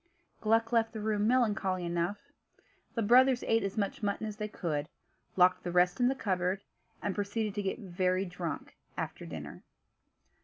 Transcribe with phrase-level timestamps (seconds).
[0.41, 2.17] Gluck left the room melancholy enough.
[2.95, 4.89] The brothers ate as much mutton as they could,
[5.35, 6.63] locked the rest in the cupboard
[7.03, 9.61] and proceeded to get very drunk after dinner.